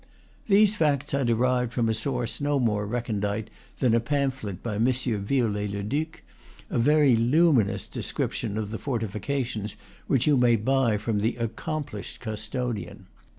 These 0.47 0.73
facts 0.73 1.13
I 1.13 1.23
derived 1.23 1.73
from 1.73 1.87
a 1.87 1.93
source 1.93 2.41
no 2.41 2.57
more 2.59 2.87
recondite 2.87 3.51
than 3.77 3.93
a 3.93 3.99
pamphlet 3.99 4.63
by 4.63 4.73
M. 4.77 4.85
Viollet 4.87 5.69
le 5.71 5.83
Duc, 5.83 6.23
a 6.71 6.79
very 6.79 7.15
luminous 7.15 7.85
description 7.85 8.57
of 8.57 8.71
the 8.71 8.79
fortifications, 8.79 9.75
which 10.07 10.25
you 10.25 10.37
may 10.37 10.55
buy 10.55 10.97
from 10.97 11.19
the 11.19 11.35
accomplished 11.35 12.19
custodian. 12.19 13.05